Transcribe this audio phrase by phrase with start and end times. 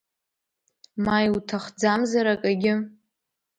[1.03, 2.73] Ма иуҭахӡамзар акагьы?